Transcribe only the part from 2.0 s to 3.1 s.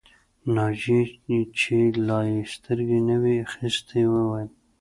لا يې سترګې